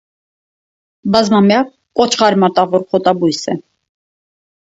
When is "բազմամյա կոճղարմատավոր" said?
1.15-2.87